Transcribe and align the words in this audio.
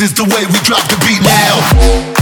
This 0.00 0.12
is 0.12 0.16
the 0.16 0.24
way 0.24 0.46
we 0.46 0.58
drop 0.60 0.88
the 0.88 0.96
beat 1.04 1.20
now. 1.20 2.19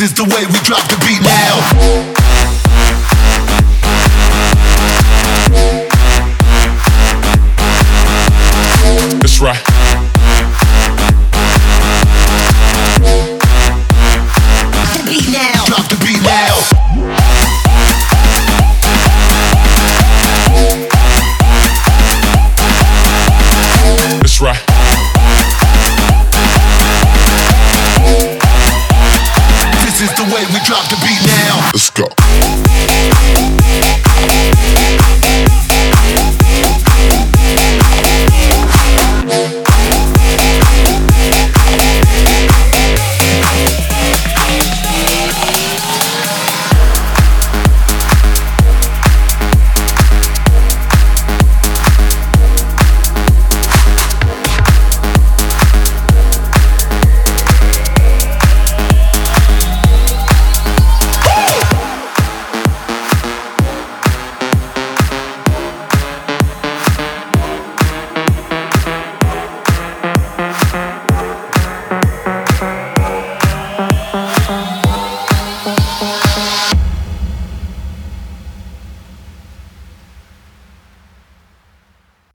This 0.00 0.12
is 0.12 0.16
the 0.16 0.24
way 0.24 0.46
we 0.46 0.58
drop 0.60 0.80
the 0.88 0.96
beat 1.04 1.20
now. 1.20 2.19
Let's 31.72 31.88
go. 31.90 32.19